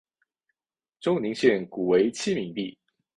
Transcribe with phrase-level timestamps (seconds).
[0.99, 2.75] 周宁县古为七闽地。